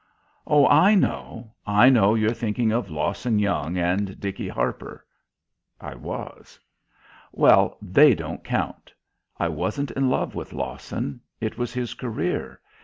[0.47, 1.53] "Oh, I know.
[1.63, 5.05] I know you're thinking of Lawson Young and Dickey Harper."
[5.79, 6.59] I was.
[7.31, 8.91] "Well, but they don't count.
[9.37, 11.21] I wasn't in love with Lawson.
[11.39, 12.59] It was his career.